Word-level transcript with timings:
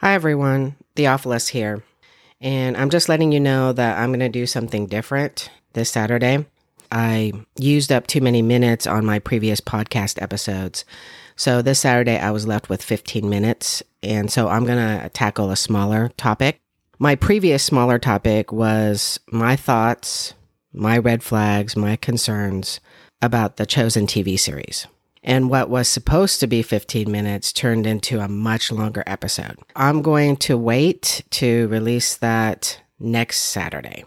Hi, 0.00 0.14
everyone. 0.14 0.76
Theophilus 0.96 1.48
here. 1.48 1.82
And 2.40 2.74
I'm 2.74 2.88
just 2.88 3.10
letting 3.10 3.32
you 3.32 3.40
know 3.40 3.74
that 3.74 3.98
I'm 3.98 4.08
going 4.08 4.20
to 4.20 4.30
do 4.30 4.46
something 4.46 4.86
different 4.86 5.50
this 5.74 5.90
Saturday. 5.90 6.46
I 6.90 7.34
used 7.58 7.92
up 7.92 8.06
too 8.06 8.22
many 8.22 8.40
minutes 8.40 8.86
on 8.86 9.04
my 9.04 9.18
previous 9.18 9.60
podcast 9.60 10.22
episodes. 10.22 10.86
So 11.36 11.60
this 11.60 11.80
Saturday, 11.80 12.18
I 12.18 12.30
was 12.30 12.46
left 12.46 12.70
with 12.70 12.82
15 12.82 13.28
minutes. 13.28 13.82
And 14.02 14.32
so 14.32 14.48
I'm 14.48 14.64
going 14.64 14.78
to 14.78 15.10
tackle 15.10 15.50
a 15.50 15.56
smaller 15.56 16.08
topic. 16.16 16.58
My 16.98 17.14
previous 17.14 17.62
smaller 17.62 17.98
topic 17.98 18.52
was 18.52 19.20
my 19.30 19.54
thoughts, 19.54 20.32
my 20.72 20.96
red 20.96 21.22
flags, 21.22 21.76
my 21.76 21.96
concerns 21.96 22.80
about 23.20 23.58
the 23.58 23.66
Chosen 23.66 24.06
TV 24.06 24.38
series. 24.38 24.86
And 25.22 25.50
what 25.50 25.68
was 25.68 25.88
supposed 25.88 26.40
to 26.40 26.46
be 26.46 26.62
15 26.62 27.10
minutes 27.10 27.52
turned 27.52 27.86
into 27.86 28.20
a 28.20 28.28
much 28.28 28.72
longer 28.72 29.02
episode. 29.06 29.58
I'm 29.76 30.00
going 30.00 30.36
to 30.38 30.56
wait 30.56 31.22
to 31.30 31.68
release 31.68 32.16
that 32.16 32.80
next 32.98 33.38
Saturday. 33.38 34.04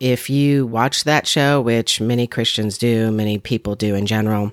If 0.00 0.28
you 0.28 0.66
watch 0.66 1.04
that 1.04 1.28
show, 1.28 1.60
which 1.60 2.00
many 2.00 2.26
Christians 2.26 2.76
do, 2.76 3.12
many 3.12 3.38
people 3.38 3.76
do 3.76 3.94
in 3.94 4.04
general, 4.04 4.52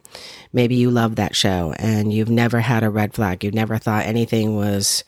maybe 0.54 0.76
you 0.76 0.92
love 0.92 1.16
that 1.16 1.36
show 1.36 1.74
and 1.80 2.14
you've 2.14 2.30
never 2.30 2.60
had 2.60 2.84
a 2.84 2.90
red 2.92 3.16
flag. 3.16 3.44
You've 3.44 3.56
never 3.56 3.80
thought 3.80 4.06
anything 4.06 4.56
was 4.56 5.04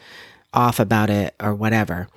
off 0.51 0.79
about 0.79 1.11
it 1.11 1.35
or 1.39 1.53
whatever. 1.53 2.07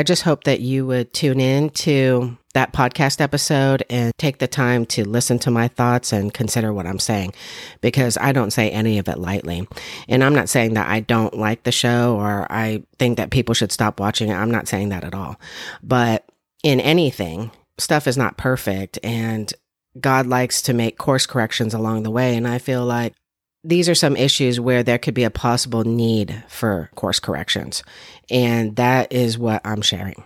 I 0.00 0.02
just 0.02 0.22
hope 0.22 0.44
that 0.44 0.60
you 0.60 0.86
would 0.86 1.12
tune 1.12 1.40
in 1.40 1.68
to 1.70 2.38
that 2.54 2.72
podcast 2.72 3.20
episode 3.20 3.84
and 3.90 4.14
take 4.16 4.38
the 4.38 4.48
time 4.48 4.86
to 4.86 5.06
listen 5.06 5.38
to 5.40 5.50
my 5.50 5.68
thoughts 5.68 6.10
and 6.10 6.32
consider 6.32 6.72
what 6.72 6.86
I'm 6.86 6.98
saying 6.98 7.34
because 7.82 8.16
I 8.16 8.32
don't 8.32 8.50
say 8.50 8.70
any 8.70 8.96
of 8.96 9.08
it 9.08 9.18
lightly. 9.18 9.68
And 10.08 10.24
I'm 10.24 10.34
not 10.34 10.48
saying 10.48 10.72
that 10.72 10.88
I 10.88 11.00
don't 11.00 11.36
like 11.36 11.64
the 11.64 11.70
show 11.70 12.16
or 12.16 12.50
I 12.50 12.82
think 12.98 13.18
that 13.18 13.30
people 13.30 13.54
should 13.54 13.72
stop 13.72 14.00
watching 14.00 14.30
it. 14.30 14.36
I'm 14.36 14.50
not 14.50 14.68
saying 14.68 14.88
that 14.88 15.04
at 15.04 15.14
all. 15.14 15.38
But 15.82 16.24
in 16.62 16.80
anything, 16.80 17.50
stuff 17.76 18.06
is 18.06 18.16
not 18.16 18.38
perfect 18.38 18.98
and 19.02 19.52
God 20.00 20.26
likes 20.26 20.62
to 20.62 20.72
make 20.72 20.96
course 20.96 21.26
corrections 21.26 21.74
along 21.74 22.04
the 22.04 22.10
way. 22.10 22.38
And 22.38 22.48
I 22.48 22.56
feel 22.56 22.86
like 22.86 23.12
these 23.62 23.88
are 23.88 23.94
some 23.94 24.16
issues 24.16 24.58
where 24.58 24.82
there 24.82 24.98
could 24.98 25.14
be 25.14 25.24
a 25.24 25.30
possible 25.30 25.84
need 25.84 26.42
for 26.48 26.90
course 26.94 27.20
corrections. 27.20 27.82
And 28.30 28.76
that 28.76 29.12
is 29.12 29.38
what 29.38 29.60
I'm 29.64 29.82
sharing. 29.82 30.22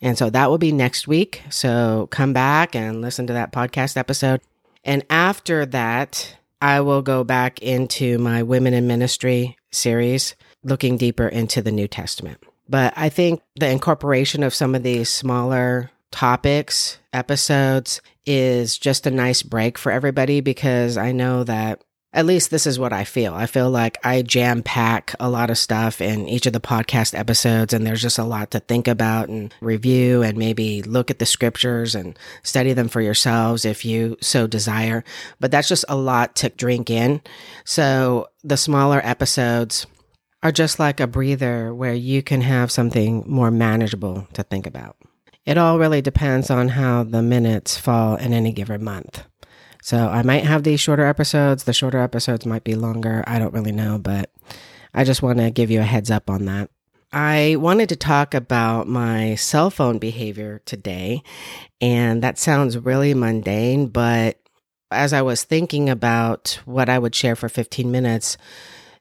And 0.00 0.16
so 0.16 0.30
that 0.30 0.48
will 0.48 0.58
be 0.58 0.72
next 0.72 1.06
week. 1.06 1.42
So 1.50 2.08
come 2.10 2.32
back 2.32 2.74
and 2.74 3.02
listen 3.02 3.26
to 3.26 3.34
that 3.34 3.52
podcast 3.52 3.96
episode. 3.96 4.40
And 4.82 5.04
after 5.10 5.66
that, 5.66 6.36
I 6.62 6.80
will 6.80 7.02
go 7.02 7.22
back 7.22 7.60
into 7.60 8.18
my 8.18 8.42
Women 8.42 8.72
in 8.72 8.86
Ministry 8.86 9.58
series, 9.70 10.34
looking 10.62 10.96
deeper 10.96 11.28
into 11.28 11.60
the 11.60 11.72
New 11.72 11.88
Testament. 11.88 12.38
But 12.68 12.94
I 12.96 13.08
think 13.08 13.42
the 13.56 13.68
incorporation 13.68 14.42
of 14.42 14.54
some 14.54 14.74
of 14.74 14.82
these 14.82 15.10
smaller 15.10 15.90
topics, 16.10 16.98
episodes, 17.12 18.00
is 18.24 18.78
just 18.78 19.06
a 19.06 19.10
nice 19.10 19.42
break 19.42 19.76
for 19.76 19.92
everybody 19.92 20.40
because 20.40 20.96
I 20.96 21.12
know 21.12 21.44
that 21.44 21.82
at 22.12 22.26
least 22.26 22.50
this 22.50 22.66
is 22.66 22.78
what 22.78 22.92
I 22.92 23.04
feel. 23.04 23.34
I 23.34 23.46
feel 23.46 23.70
like 23.70 23.98
I 24.04 24.22
jam 24.22 24.62
pack 24.62 25.14
a 25.20 25.30
lot 25.30 25.50
of 25.50 25.58
stuff 25.58 26.00
in 26.00 26.28
each 26.28 26.46
of 26.46 26.52
the 26.52 26.60
podcast 26.60 27.16
episodes, 27.16 27.72
and 27.72 27.86
there's 27.86 28.02
just 28.02 28.18
a 28.18 28.24
lot 28.24 28.50
to 28.50 28.60
think 28.60 28.88
about 28.88 29.28
and 29.28 29.54
review, 29.60 30.22
and 30.22 30.36
maybe 30.36 30.82
look 30.82 31.10
at 31.10 31.20
the 31.20 31.26
scriptures 31.26 31.94
and 31.94 32.18
study 32.42 32.72
them 32.72 32.88
for 32.88 33.00
yourselves 33.00 33.64
if 33.64 33.84
you 33.84 34.16
so 34.20 34.48
desire. 34.48 35.04
But 35.38 35.52
that's 35.52 35.68
just 35.68 35.84
a 35.88 35.96
lot 35.96 36.34
to 36.36 36.48
drink 36.48 36.90
in. 36.90 37.20
So 37.64 38.28
the 38.42 38.56
smaller 38.56 39.00
episodes 39.04 39.86
are 40.42 40.52
just 40.52 40.80
like 40.80 40.98
a 40.98 41.06
breather 41.06 41.72
where 41.72 41.94
you 41.94 42.22
can 42.22 42.40
have 42.40 42.72
something 42.72 43.22
more 43.26 43.50
manageable 43.50 44.26
to 44.32 44.42
think 44.42 44.66
about. 44.66 44.96
It 45.46 45.58
all 45.58 45.78
really 45.78 46.02
depends 46.02 46.50
on 46.50 46.68
how 46.68 47.04
the 47.04 47.22
minutes 47.22 47.76
fall 47.76 48.16
in 48.16 48.32
any 48.32 48.52
given 48.52 48.82
month. 48.82 49.24
So 49.82 50.08
I 50.08 50.22
might 50.22 50.44
have 50.44 50.62
these 50.62 50.80
shorter 50.80 51.06
episodes. 51.06 51.64
The 51.64 51.72
shorter 51.72 51.98
episodes 51.98 52.46
might 52.46 52.64
be 52.64 52.74
longer. 52.74 53.24
I 53.26 53.38
don't 53.38 53.54
really 53.54 53.72
know, 53.72 53.98
but 53.98 54.30
I 54.94 55.04
just 55.04 55.22
want 55.22 55.38
to 55.38 55.50
give 55.50 55.70
you 55.70 55.80
a 55.80 55.84
heads 55.84 56.10
up 56.10 56.28
on 56.28 56.44
that. 56.46 56.70
I 57.12 57.56
wanted 57.58 57.88
to 57.88 57.96
talk 57.96 58.34
about 58.34 58.86
my 58.86 59.34
cell 59.34 59.70
phone 59.70 59.98
behavior 59.98 60.60
today, 60.64 61.24
and 61.80 62.22
that 62.22 62.38
sounds 62.38 62.78
really 62.78 63.14
mundane, 63.14 63.88
but 63.88 64.38
as 64.92 65.12
I 65.12 65.22
was 65.22 65.42
thinking 65.42 65.88
about 65.88 66.60
what 66.64 66.88
I 66.88 66.98
would 66.98 67.14
share 67.14 67.34
for 67.34 67.48
15 67.48 67.90
minutes, 67.90 68.36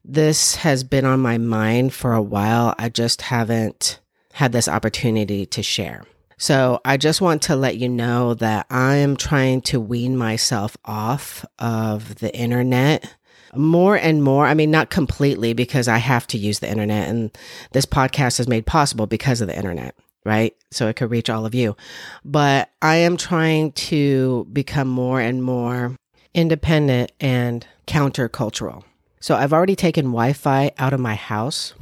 this 0.03 0.55
has 0.55 0.83
been 0.83 1.05
on 1.05 1.19
my 1.19 1.37
mind 1.37 1.93
for 1.93 2.13
a 2.13 2.21
while. 2.21 2.73
I 2.79 2.89
just 2.89 3.23
haven't 3.23 3.99
had 4.33 4.51
this 4.53 4.67
opportunity 4.67 5.45
to 5.47 5.61
share. 5.61 6.03
So 6.39 6.79
I 6.85 6.95
just 6.95 7.19
want 7.19 7.41
to 7.43 7.55
let 7.57 7.77
you 7.77 7.89
know 7.89 8.33
that 8.35 8.65
I 8.69 8.95
am 8.95 9.17
trying 9.17 9.59
to 9.63 9.79
wean 9.79 10.15
myself 10.15 10.77
off 10.85 11.45
of 11.59 12.15
the 12.15 12.33
internet 12.35 13.13
more 13.53 13.97
and 13.97 14.23
more. 14.23 14.45
I 14.45 14.53
mean, 14.53 14.71
not 14.71 14.89
completely 14.89 15.51
because 15.51 15.89
I 15.89 15.97
have 15.97 16.25
to 16.27 16.37
use 16.37 16.59
the 16.59 16.69
internet 16.69 17.09
and 17.09 17.37
this 17.73 17.85
podcast 17.85 18.39
is 18.39 18.47
made 18.47 18.65
possible 18.65 19.05
because 19.05 19.41
of 19.41 19.49
the 19.49 19.55
internet, 19.55 19.95
right? 20.23 20.55
So 20.71 20.87
it 20.87 20.95
could 20.95 21.11
reach 21.11 21.29
all 21.29 21.45
of 21.45 21.53
you. 21.53 21.75
But 22.23 22.69
I 22.81 22.95
am 22.95 23.17
trying 23.17 23.73
to 23.73 24.47
become 24.53 24.87
more 24.87 25.19
and 25.19 25.43
more 25.43 25.95
independent 26.33 27.11
and 27.19 27.67
countercultural. 27.85 28.83
So 29.19 29.35
I've 29.35 29.51
already 29.51 29.75
taken 29.75 30.05
Wi 30.05 30.31
Fi 30.31 30.71
out 30.77 30.93
of 30.93 31.01
my 31.01 31.15
house 31.15 31.73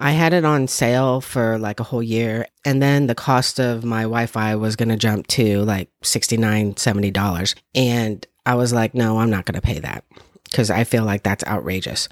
I 0.00 0.12
had 0.12 0.32
it 0.32 0.44
on 0.46 0.66
sale 0.66 1.20
for 1.20 1.58
like 1.58 1.78
a 1.78 1.84
whole 1.84 2.02
year. 2.02 2.46
And 2.64 2.82
then 2.82 3.06
the 3.06 3.14
cost 3.14 3.60
of 3.60 3.84
my 3.84 4.02
Wi 4.02 4.26
Fi 4.26 4.54
was 4.56 4.74
going 4.74 4.88
to 4.88 4.96
jump 4.96 5.26
to 5.28 5.62
like 5.62 5.90
$69, 6.02 6.74
$70. 6.74 7.54
And 7.74 8.26
I 8.46 8.54
was 8.54 8.72
like, 8.72 8.94
no, 8.94 9.18
I'm 9.18 9.30
not 9.30 9.44
going 9.44 9.54
to 9.54 9.60
pay 9.60 9.78
that 9.80 10.04
because 10.44 10.70
I 10.70 10.84
feel 10.84 11.04
like 11.04 11.22
that's 11.22 11.44
outrageous. 11.44 12.08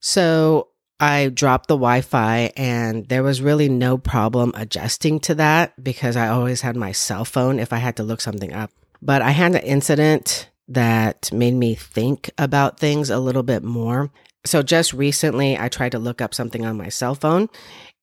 So 0.00 0.68
I 0.98 1.28
dropped 1.28 1.68
the 1.68 1.74
Wi 1.74 2.00
Fi 2.00 2.52
and 2.56 3.06
there 3.08 3.22
was 3.22 3.42
really 3.42 3.68
no 3.68 3.98
problem 3.98 4.52
adjusting 4.54 5.20
to 5.20 5.34
that 5.34 5.82
because 5.84 6.16
I 6.16 6.28
always 6.28 6.62
had 6.62 6.74
my 6.74 6.92
cell 6.92 7.26
phone 7.26 7.58
if 7.58 7.72
I 7.72 7.78
had 7.78 7.96
to 7.96 8.02
look 8.02 8.22
something 8.22 8.54
up. 8.54 8.70
But 9.02 9.20
I 9.20 9.30
had 9.32 9.54
an 9.54 9.62
incident 9.62 10.48
that 10.68 11.32
made 11.32 11.54
me 11.54 11.74
think 11.74 12.30
about 12.38 12.78
things 12.78 13.10
a 13.10 13.18
little 13.18 13.42
bit 13.42 13.62
more. 13.62 14.10
So 14.44 14.62
just 14.62 14.92
recently, 14.92 15.58
I 15.58 15.68
tried 15.68 15.92
to 15.92 15.98
look 15.98 16.20
up 16.20 16.34
something 16.34 16.64
on 16.64 16.76
my 16.76 16.88
cell 16.88 17.14
phone 17.14 17.48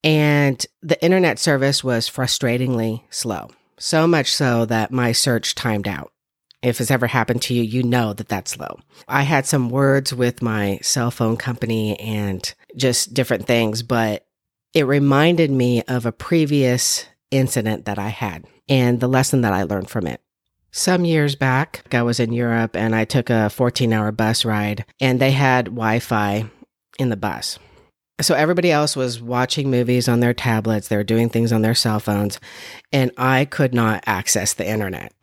and 0.03 0.65
the 0.81 1.01
internet 1.03 1.39
service 1.39 1.83
was 1.83 2.09
frustratingly 2.09 3.03
slow. 3.09 3.49
So 3.79 4.07
much 4.07 4.31
so 4.33 4.65
that 4.65 4.91
my 4.91 5.11
search 5.11 5.55
timed 5.55 5.87
out. 5.87 6.11
If 6.61 6.79
it's 6.79 6.91
ever 6.91 7.07
happened 7.07 7.41
to 7.43 7.53
you, 7.53 7.61
you 7.61 7.83
know 7.83 8.13
that 8.13 8.29
that's 8.29 8.51
slow. 8.51 8.79
I 9.07 9.23
had 9.23 9.45
some 9.45 9.69
words 9.69 10.13
with 10.13 10.41
my 10.41 10.79
cell 10.81 11.11
phone 11.11 11.35
company 11.35 11.99
and 11.99 12.53
just 12.77 13.13
different 13.13 13.47
things, 13.47 13.83
but 13.83 14.25
it 14.73 14.87
reminded 14.87 15.51
me 15.51 15.83
of 15.83 16.05
a 16.05 16.13
previous 16.13 17.05
incident 17.31 17.85
that 17.85 17.99
I 17.99 18.09
had 18.09 18.45
and 18.69 18.99
the 18.99 19.09
lesson 19.09 19.41
that 19.41 19.53
I 19.53 19.63
learned 19.63 19.89
from 19.89 20.07
it. 20.07 20.21
Some 20.75 21.05
years 21.05 21.35
back, 21.35 21.83
I 21.93 22.01
was 22.01 22.19
in 22.19 22.33
Europe 22.33 22.75
and 22.75 22.95
I 22.95 23.05
took 23.05 23.29
a 23.29 23.51
14 23.51 23.93
hour 23.93 24.11
bus 24.11 24.43
ride 24.43 24.85
and 24.99 25.21
they 25.21 25.29
had 25.29 25.65
Wi 25.65 25.99
Fi 25.99 26.49
in 26.97 27.09
the 27.09 27.15
bus. 27.15 27.59
So 28.19 28.33
everybody 28.33 28.71
else 28.71 28.95
was 28.95 29.21
watching 29.21 29.69
movies 29.69 30.09
on 30.09 30.19
their 30.19 30.33
tablets, 30.33 30.87
they 30.87 30.95
were 30.95 31.03
doing 31.03 31.29
things 31.29 31.51
on 31.51 31.61
their 31.61 31.75
cell 31.75 31.99
phones, 31.99 32.39
and 32.91 33.11
I 33.17 33.45
could 33.45 33.75
not 33.75 34.03
access 34.07 34.53
the 34.55 34.67
internet. 34.67 35.13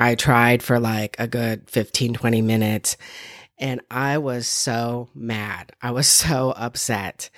I 0.00 0.14
tried 0.14 0.62
for 0.62 0.80
like 0.80 1.16
a 1.18 1.28
good 1.28 1.68
15, 1.68 2.14
20 2.14 2.40
minutes 2.40 2.96
and 3.58 3.82
I 3.90 4.16
was 4.18 4.46
so 4.46 5.10
mad. 5.14 5.72
I 5.82 5.90
was 5.90 6.06
so 6.08 6.54
upset. 6.56 7.28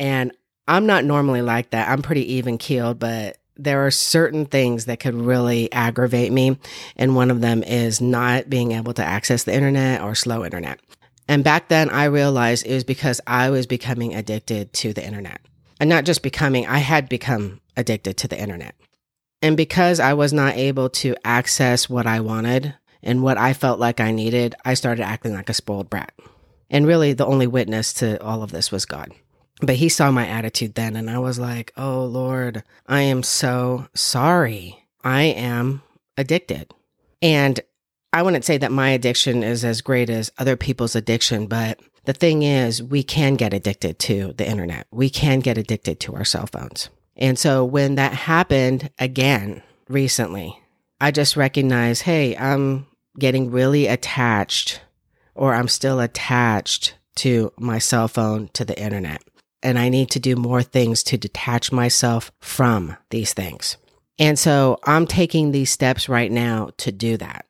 And 0.00 0.32
I'm 0.66 0.86
not 0.86 1.04
normally 1.04 1.42
like 1.42 1.70
that. 1.70 1.88
I'm 1.88 2.02
pretty 2.02 2.34
even 2.34 2.58
keeled, 2.58 2.98
but 2.98 3.38
there 3.56 3.86
are 3.86 3.90
certain 3.90 4.46
things 4.46 4.86
that 4.86 5.00
could 5.00 5.14
really 5.14 5.70
aggravate 5.72 6.32
me. 6.32 6.58
And 6.96 7.14
one 7.14 7.30
of 7.30 7.40
them 7.40 7.62
is 7.62 8.00
not 8.00 8.50
being 8.50 8.72
able 8.72 8.94
to 8.94 9.04
access 9.04 9.44
the 9.44 9.54
internet 9.54 10.02
or 10.02 10.14
slow 10.14 10.44
internet. 10.44 10.80
And 11.28 11.44
back 11.44 11.68
then 11.68 11.90
I 11.90 12.04
realized 12.04 12.66
it 12.66 12.74
was 12.74 12.84
because 12.84 13.20
I 13.26 13.50
was 13.50 13.66
becoming 13.66 14.14
addicted 14.14 14.72
to 14.74 14.92
the 14.92 15.04
internet. 15.04 15.40
And 15.80 15.88
not 15.88 16.04
just 16.04 16.22
becoming, 16.22 16.66
I 16.66 16.78
had 16.78 17.08
become 17.08 17.60
addicted 17.76 18.16
to 18.18 18.28
the 18.28 18.40
internet. 18.40 18.74
And 19.42 19.56
because 19.56 20.00
I 20.00 20.14
was 20.14 20.32
not 20.32 20.56
able 20.56 20.88
to 20.90 21.16
access 21.24 21.88
what 21.88 22.06
I 22.06 22.20
wanted 22.20 22.74
and 23.02 23.22
what 23.22 23.36
I 23.36 23.52
felt 23.52 23.78
like 23.78 24.00
I 24.00 24.10
needed, 24.10 24.54
I 24.64 24.74
started 24.74 25.02
acting 25.02 25.34
like 25.34 25.50
a 25.50 25.54
spoiled 25.54 25.90
brat. 25.90 26.12
And 26.70 26.86
really, 26.86 27.12
the 27.12 27.26
only 27.26 27.46
witness 27.46 27.92
to 27.94 28.22
all 28.22 28.42
of 28.42 28.50
this 28.50 28.72
was 28.72 28.86
God. 28.86 29.12
But 29.60 29.76
he 29.76 29.88
saw 29.88 30.10
my 30.10 30.26
attitude 30.26 30.74
then, 30.74 30.96
and 30.96 31.08
I 31.08 31.18
was 31.18 31.38
like, 31.38 31.72
oh 31.76 32.04
Lord, 32.04 32.64
I 32.86 33.02
am 33.02 33.22
so 33.22 33.86
sorry. 33.94 34.84
I 35.02 35.22
am 35.22 35.82
addicted. 36.16 36.72
And 37.22 37.60
I 38.12 38.22
wouldn't 38.22 38.44
say 38.44 38.58
that 38.58 38.72
my 38.72 38.90
addiction 38.90 39.42
is 39.42 39.64
as 39.64 39.80
great 39.80 40.10
as 40.10 40.32
other 40.38 40.56
people's 40.56 40.96
addiction, 40.96 41.46
but 41.46 41.80
the 42.04 42.12
thing 42.12 42.42
is, 42.42 42.82
we 42.82 43.02
can 43.02 43.34
get 43.34 43.54
addicted 43.54 43.98
to 44.00 44.34
the 44.36 44.48
internet. 44.48 44.86
We 44.90 45.08
can 45.08 45.40
get 45.40 45.56
addicted 45.56 46.00
to 46.00 46.14
our 46.14 46.24
cell 46.24 46.46
phones. 46.46 46.90
And 47.16 47.38
so 47.38 47.64
when 47.64 47.94
that 47.94 48.12
happened 48.12 48.90
again 48.98 49.62
recently, 49.88 50.58
I 51.00 51.10
just 51.10 51.36
recognized, 51.36 52.02
hey, 52.02 52.36
I'm 52.36 52.86
getting 53.18 53.50
really 53.50 53.86
attached 53.86 54.80
or 55.34 55.54
I'm 55.54 55.68
still 55.68 56.00
attached 56.00 56.94
to 57.16 57.52
my 57.58 57.78
cell 57.78 58.08
phone, 58.08 58.48
to 58.54 58.64
the 58.64 58.78
internet. 58.78 59.22
And 59.64 59.78
I 59.78 59.88
need 59.88 60.10
to 60.10 60.20
do 60.20 60.36
more 60.36 60.62
things 60.62 61.02
to 61.04 61.16
detach 61.16 61.72
myself 61.72 62.30
from 62.38 62.96
these 63.10 63.32
things. 63.32 63.76
And 64.18 64.38
so 64.38 64.78
I'm 64.84 65.06
taking 65.06 65.50
these 65.50 65.72
steps 65.72 66.08
right 66.08 66.30
now 66.30 66.70
to 66.76 66.92
do 66.92 67.16
that. 67.16 67.46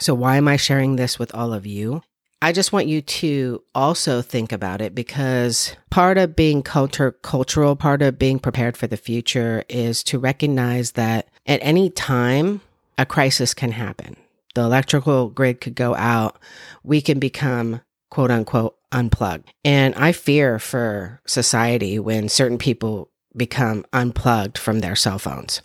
So 0.00 0.14
why 0.14 0.36
am 0.36 0.48
I 0.48 0.56
sharing 0.56 0.96
this 0.96 1.18
with 1.18 1.34
all 1.34 1.52
of 1.52 1.66
you? 1.66 2.02
I 2.40 2.52
just 2.52 2.72
want 2.72 2.86
you 2.86 3.02
to 3.02 3.62
also 3.74 4.22
think 4.22 4.52
about 4.52 4.80
it 4.80 4.94
because 4.94 5.74
part 5.90 6.18
of 6.18 6.36
being 6.36 6.62
culture 6.62 7.10
cultural, 7.10 7.74
part 7.74 8.00
of 8.00 8.18
being 8.18 8.38
prepared 8.38 8.76
for 8.76 8.86
the 8.86 8.96
future 8.96 9.64
is 9.68 10.04
to 10.04 10.20
recognize 10.20 10.92
that 10.92 11.28
at 11.46 11.58
any 11.62 11.90
time 11.90 12.60
a 12.96 13.04
crisis 13.04 13.54
can 13.54 13.72
happen. 13.72 14.16
The 14.54 14.60
electrical 14.62 15.30
grid 15.30 15.60
could 15.60 15.74
go 15.74 15.96
out. 15.96 16.38
We 16.84 17.00
can 17.00 17.18
become 17.18 17.80
quote 18.08 18.30
unquote 18.30 18.77
unplugged. 18.92 19.52
And 19.64 19.94
I 19.94 20.12
fear 20.12 20.58
for 20.58 21.20
society 21.26 21.98
when 21.98 22.28
certain 22.28 22.58
people 22.58 23.10
become 23.36 23.84
unplugged 23.92 24.58
from 24.58 24.80
their 24.80 24.96
cell 24.96 25.18
phones. 25.18 25.62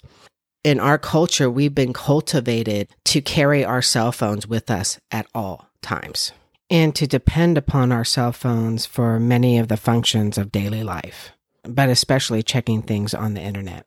In 0.64 0.80
our 0.80 0.98
culture, 0.98 1.50
we've 1.50 1.76
been 1.76 1.94
cultivated 1.94 2.88
to 3.06 3.22
carry 3.22 3.66
our 3.66 3.82
cell 3.82 4.12
phones 4.12 4.48
with 4.48 4.72
us 4.72 4.98
at 5.12 5.28
all 5.36 5.68
times 5.82 6.32
and 6.70 6.96
to 6.96 7.06
depend 7.06 7.58
upon 7.58 7.92
our 7.92 8.06
cell 8.06 8.32
phones 8.32 8.86
for 8.86 9.20
many 9.20 9.60
of 9.60 9.68
the 9.68 9.78
functions 9.78 10.38
of 10.38 10.52
daily 10.52 10.84
life, 10.84 11.32
but 11.64 11.90
especially 11.90 12.42
checking 12.42 12.82
things 12.82 13.14
on 13.14 13.34
the 13.34 13.42
internet. 13.42 13.86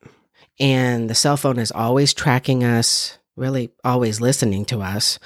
And 0.60 1.08
the 1.08 1.14
cell 1.14 1.36
phone 1.36 1.58
is 1.58 1.72
always 1.72 2.14
tracking 2.14 2.62
us, 2.62 3.18
really 3.36 3.70
always 3.82 4.20
listening 4.20 4.64
to 4.66 4.80
us. 4.80 5.18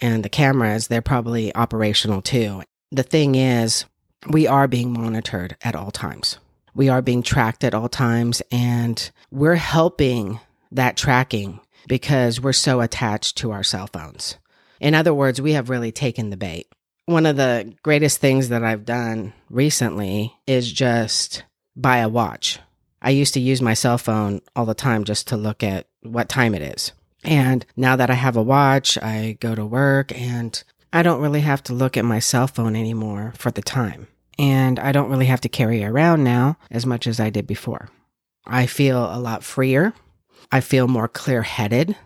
And 0.00 0.24
the 0.24 0.28
cameras, 0.28 0.88
they're 0.88 1.02
probably 1.02 1.54
operational 1.54 2.22
too. 2.22 2.62
The 2.92 3.02
thing 3.02 3.34
is, 3.34 3.84
we 4.30 4.46
are 4.46 4.68
being 4.68 4.92
monitored 4.92 5.56
at 5.62 5.74
all 5.74 5.90
times. 5.90 6.38
We 6.74 6.88
are 6.88 7.02
being 7.02 7.22
tracked 7.22 7.64
at 7.64 7.74
all 7.74 7.88
times, 7.88 8.42
and 8.52 9.10
we're 9.30 9.56
helping 9.56 10.40
that 10.70 10.96
tracking 10.96 11.60
because 11.88 12.40
we're 12.40 12.52
so 12.52 12.80
attached 12.80 13.38
to 13.38 13.50
our 13.50 13.62
cell 13.62 13.88
phones. 13.88 14.36
In 14.80 14.94
other 14.94 15.14
words, 15.14 15.40
we 15.40 15.52
have 15.52 15.70
really 15.70 15.92
taken 15.92 16.30
the 16.30 16.36
bait. 16.36 16.68
One 17.06 17.26
of 17.26 17.36
the 17.36 17.74
greatest 17.82 18.20
things 18.20 18.50
that 18.50 18.64
I've 18.64 18.84
done 18.84 19.32
recently 19.48 20.36
is 20.46 20.70
just 20.70 21.44
buy 21.74 21.98
a 21.98 22.08
watch. 22.08 22.58
I 23.00 23.10
used 23.10 23.34
to 23.34 23.40
use 23.40 23.62
my 23.62 23.74
cell 23.74 23.98
phone 23.98 24.42
all 24.54 24.66
the 24.66 24.74
time 24.74 25.04
just 25.04 25.28
to 25.28 25.36
look 25.36 25.62
at 25.62 25.86
what 26.02 26.28
time 26.28 26.54
it 26.54 26.62
is. 26.62 26.92
And 27.24 27.64
now 27.76 27.96
that 27.96 28.10
I 28.10 28.14
have 28.14 28.36
a 28.36 28.42
watch, 28.42 28.98
I 28.98 29.36
go 29.40 29.54
to 29.54 29.64
work 29.64 30.16
and 30.18 30.62
I 30.92 31.02
don't 31.02 31.20
really 31.20 31.40
have 31.40 31.62
to 31.64 31.74
look 31.74 31.96
at 31.96 32.04
my 32.04 32.18
cell 32.18 32.46
phone 32.46 32.76
anymore 32.76 33.32
for 33.36 33.50
the 33.50 33.62
time. 33.62 34.08
And 34.38 34.78
I 34.78 34.92
don't 34.92 35.10
really 35.10 35.26
have 35.26 35.40
to 35.42 35.48
carry 35.48 35.84
around 35.84 36.24
now 36.24 36.58
as 36.70 36.86
much 36.86 37.06
as 37.06 37.18
I 37.18 37.30
did 37.30 37.46
before. 37.46 37.88
I 38.46 38.66
feel 38.66 39.04
a 39.04 39.18
lot 39.18 39.42
freer. 39.42 39.94
I 40.52 40.60
feel 40.60 40.88
more 40.88 41.08
clear 41.08 41.42
headed. 41.42 41.96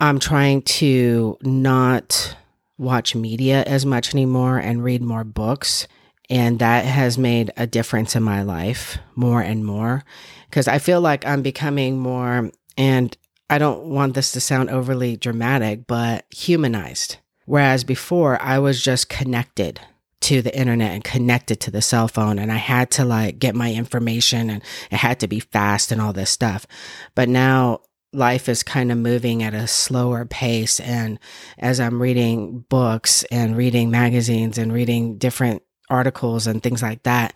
I'm 0.00 0.18
trying 0.18 0.62
to 0.62 1.36
not 1.42 2.36
watch 2.78 3.14
media 3.14 3.62
as 3.64 3.84
much 3.84 4.14
anymore 4.14 4.58
and 4.58 4.82
read 4.82 5.02
more 5.02 5.24
books. 5.24 5.86
And 6.30 6.58
that 6.60 6.84
has 6.84 7.18
made 7.18 7.52
a 7.56 7.66
difference 7.66 8.16
in 8.16 8.22
my 8.22 8.42
life 8.42 8.98
more 9.14 9.42
and 9.42 9.64
more 9.64 10.04
because 10.48 10.68
I 10.68 10.78
feel 10.78 11.00
like 11.00 11.26
I'm 11.26 11.42
becoming 11.42 11.98
more, 11.98 12.50
and 12.76 13.16
I 13.48 13.58
don't 13.58 13.86
want 13.86 14.14
this 14.14 14.32
to 14.32 14.40
sound 14.40 14.68
overly 14.70 15.16
dramatic, 15.16 15.86
but 15.86 16.26
humanized. 16.30 17.16
Whereas 17.52 17.84
before 17.84 18.40
I 18.40 18.60
was 18.60 18.82
just 18.82 19.10
connected 19.10 19.78
to 20.22 20.40
the 20.40 20.58
internet 20.58 20.92
and 20.92 21.04
connected 21.04 21.60
to 21.60 21.70
the 21.70 21.82
cell 21.82 22.08
phone 22.08 22.38
and 22.38 22.50
I 22.50 22.56
had 22.56 22.90
to 22.92 23.04
like 23.04 23.38
get 23.38 23.54
my 23.54 23.74
information 23.74 24.48
and 24.48 24.62
it 24.90 24.96
had 24.96 25.20
to 25.20 25.28
be 25.28 25.40
fast 25.40 25.92
and 25.92 26.00
all 26.00 26.14
this 26.14 26.30
stuff. 26.30 26.66
But 27.14 27.28
now 27.28 27.80
life 28.14 28.48
is 28.48 28.62
kind 28.62 28.90
of 28.90 28.96
moving 28.96 29.42
at 29.42 29.52
a 29.52 29.66
slower 29.66 30.24
pace 30.24 30.80
and 30.80 31.18
as 31.58 31.78
I'm 31.78 32.00
reading 32.00 32.64
books 32.70 33.22
and 33.24 33.54
reading 33.54 33.90
magazines 33.90 34.56
and 34.56 34.72
reading 34.72 35.18
different 35.18 35.62
articles 35.90 36.46
and 36.46 36.62
things 36.62 36.80
like 36.80 37.02
that, 37.02 37.34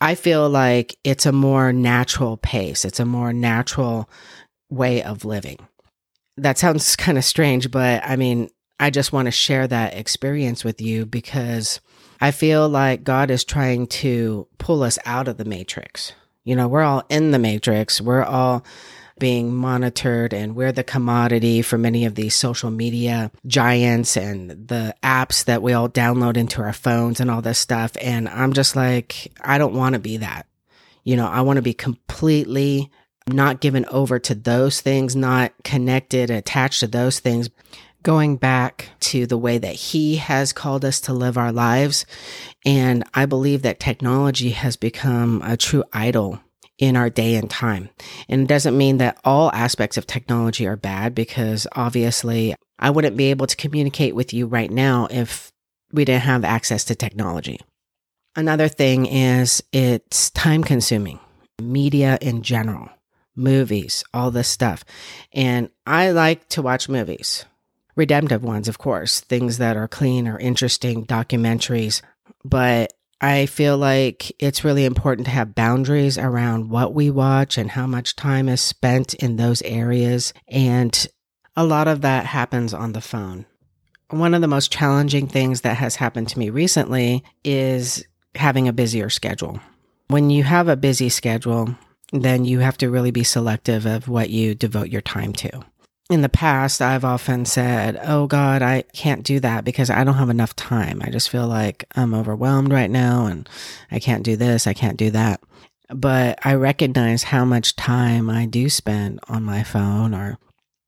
I 0.00 0.14
feel 0.14 0.48
like 0.48 0.96
it's 1.02 1.26
a 1.26 1.32
more 1.32 1.72
natural 1.72 2.36
pace. 2.36 2.84
It's 2.84 3.00
a 3.00 3.04
more 3.04 3.32
natural 3.32 4.08
way 4.68 5.02
of 5.02 5.24
living. 5.24 5.58
That 6.36 6.56
sounds 6.56 6.94
kind 7.04 7.18
of 7.18 7.24
strange, 7.24 7.72
but 7.72 8.04
I 8.04 8.14
mean, 8.14 8.48
I 8.80 8.88
just 8.88 9.12
want 9.12 9.26
to 9.26 9.30
share 9.30 9.68
that 9.68 9.94
experience 9.94 10.64
with 10.64 10.80
you 10.80 11.04
because 11.04 11.80
I 12.18 12.30
feel 12.30 12.66
like 12.66 13.04
God 13.04 13.30
is 13.30 13.44
trying 13.44 13.86
to 13.88 14.48
pull 14.56 14.82
us 14.82 14.98
out 15.04 15.28
of 15.28 15.36
the 15.36 15.44
matrix. 15.44 16.14
You 16.44 16.56
know, 16.56 16.66
we're 16.66 16.82
all 16.82 17.04
in 17.10 17.30
the 17.30 17.38
matrix. 17.38 18.00
We're 18.00 18.24
all 18.24 18.64
being 19.18 19.54
monitored 19.54 20.32
and 20.32 20.56
we're 20.56 20.72
the 20.72 20.82
commodity 20.82 21.60
for 21.60 21.76
many 21.76 22.06
of 22.06 22.14
these 22.14 22.34
social 22.34 22.70
media 22.70 23.30
giants 23.46 24.16
and 24.16 24.50
the 24.50 24.94
apps 25.02 25.44
that 25.44 25.60
we 25.60 25.74
all 25.74 25.90
download 25.90 26.38
into 26.38 26.62
our 26.62 26.72
phones 26.72 27.20
and 27.20 27.30
all 27.30 27.42
this 27.42 27.58
stuff. 27.58 27.92
And 28.00 28.30
I'm 28.30 28.54
just 28.54 28.74
like, 28.74 29.30
I 29.42 29.58
don't 29.58 29.74
want 29.74 29.92
to 29.92 29.98
be 29.98 30.16
that. 30.16 30.46
You 31.04 31.16
know, 31.16 31.26
I 31.26 31.42
want 31.42 31.58
to 31.58 31.62
be 31.62 31.74
completely 31.74 32.90
not 33.28 33.60
given 33.60 33.84
over 33.86 34.18
to 34.18 34.34
those 34.34 34.80
things, 34.80 35.14
not 35.14 35.52
connected, 35.64 36.30
attached 36.30 36.80
to 36.80 36.86
those 36.86 37.20
things, 37.20 37.50
going 38.02 38.36
back 38.36 38.88
to 39.00 39.26
the 39.26 39.38
way 39.38 39.58
that 39.58 39.74
he 39.74 40.16
has 40.16 40.52
called 40.52 40.84
us 40.84 41.00
to 41.02 41.12
live 41.12 41.36
our 41.36 41.52
lives. 41.52 42.06
And 42.64 43.04
I 43.14 43.26
believe 43.26 43.62
that 43.62 43.80
technology 43.80 44.50
has 44.50 44.76
become 44.76 45.42
a 45.44 45.56
true 45.56 45.84
idol 45.92 46.40
in 46.78 46.96
our 46.96 47.10
day 47.10 47.34
and 47.34 47.50
time. 47.50 47.90
And 48.28 48.42
it 48.42 48.48
doesn't 48.48 48.76
mean 48.76 48.98
that 48.98 49.18
all 49.24 49.52
aspects 49.52 49.96
of 49.96 50.06
technology 50.06 50.66
are 50.66 50.76
bad 50.76 51.14
because 51.14 51.66
obviously 51.72 52.54
I 52.78 52.90
wouldn't 52.90 53.16
be 53.16 53.26
able 53.26 53.46
to 53.46 53.56
communicate 53.56 54.14
with 54.14 54.32
you 54.32 54.46
right 54.46 54.70
now 54.70 55.06
if 55.10 55.52
we 55.92 56.04
didn't 56.04 56.22
have 56.22 56.44
access 56.44 56.84
to 56.84 56.94
technology. 56.94 57.60
Another 58.34 58.68
thing 58.68 59.06
is 59.06 59.62
it's 59.72 60.30
time 60.30 60.64
consuming, 60.64 61.18
media 61.60 62.16
in 62.22 62.42
general 62.42 62.88
movies, 63.36 64.04
all 64.14 64.30
this 64.30 64.48
stuff. 64.48 64.84
And 65.32 65.70
I 65.86 66.10
like 66.10 66.48
to 66.50 66.62
watch 66.62 66.88
movies, 66.88 67.44
redemptive 67.96 68.42
ones, 68.42 68.68
of 68.68 68.78
course, 68.78 69.20
things 69.20 69.58
that 69.58 69.76
are 69.76 69.88
clean 69.88 70.28
or 70.28 70.38
interesting, 70.38 71.06
documentaries. 71.06 72.02
But 72.44 72.92
I 73.20 73.46
feel 73.46 73.76
like 73.76 74.32
it's 74.38 74.64
really 74.64 74.84
important 74.84 75.26
to 75.26 75.32
have 75.32 75.54
boundaries 75.54 76.16
around 76.16 76.70
what 76.70 76.94
we 76.94 77.10
watch 77.10 77.58
and 77.58 77.70
how 77.70 77.86
much 77.86 78.16
time 78.16 78.48
is 78.48 78.60
spent 78.60 79.14
in 79.14 79.36
those 79.36 79.60
areas. 79.62 80.32
And 80.48 81.06
a 81.56 81.64
lot 81.64 81.88
of 81.88 82.00
that 82.00 82.24
happens 82.26 82.72
on 82.72 82.92
the 82.92 83.02
phone. 83.02 83.44
One 84.08 84.34
of 84.34 84.40
the 84.40 84.48
most 84.48 84.72
challenging 84.72 85.28
things 85.28 85.60
that 85.60 85.76
has 85.76 85.96
happened 85.96 86.28
to 86.30 86.38
me 86.38 86.50
recently 86.50 87.22
is 87.44 88.04
having 88.34 88.66
a 88.68 88.72
busier 88.72 89.10
schedule. 89.10 89.60
When 90.08 90.30
you 90.30 90.42
have 90.42 90.68
a 90.68 90.76
busy 90.76 91.10
schedule, 91.10 91.76
then 92.12 92.44
you 92.44 92.60
have 92.60 92.78
to 92.78 92.90
really 92.90 93.10
be 93.10 93.22
selective 93.22 93.86
of 93.86 94.08
what 94.08 94.30
you 94.30 94.54
devote 94.54 94.88
your 94.88 95.02
time 95.02 95.32
to. 95.34 95.60
In 96.10 96.22
the 96.22 96.28
past, 96.28 96.82
I've 96.82 97.04
often 97.04 97.44
said, 97.44 97.96
Oh 98.02 98.26
God, 98.26 98.62
I 98.62 98.82
can't 98.92 99.22
do 99.22 99.38
that 99.40 99.64
because 99.64 99.90
I 99.90 100.02
don't 100.02 100.16
have 100.16 100.28
enough 100.28 100.56
time. 100.56 101.00
I 101.04 101.08
just 101.08 101.30
feel 101.30 101.46
like 101.46 101.84
I'm 101.94 102.14
overwhelmed 102.14 102.72
right 102.72 102.90
now 102.90 103.26
and 103.26 103.48
I 103.92 104.00
can't 104.00 104.24
do 104.24 104.34
this, 104.34 104.66
I 104.66 104.74
can't 104.74 104.96
do 104.96 105.10
that. 105.12 105.40
But 105.88 106.44
I 106.44 106.54
recognize 106.54 107.22
how 107.22 107.44
much 107.44 107.76
time 107.76 108.28
I 108.28 108.46
do 108.46 108.68
spend 108.68 109.20
on 109.28 109.44
my 109.44 109.62
phone 109.62 110.12
or 110.12 110.36